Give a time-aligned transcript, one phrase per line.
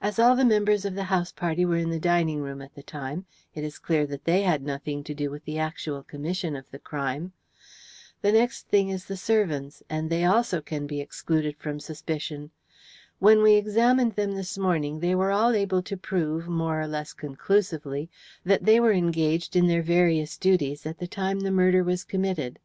[0.00, 2.82] "As all the members of the house party were in the dining room at the
[2.82, 3.24] time,
[3.54, 6.80] it is clear that they had nothing to do with the actual commission of the
[6.80, 7.32] crime.
[8.20, 12.50] The next thing is the servants, and they also can be excluded from suspicion.
[13.20, 17.12] When we examined them this morning they were all able to prove, more or less
[17.12, 18.10] conclusively,
[18.44, 22.58] that they were engaged in their various duties at the time the murder was committed.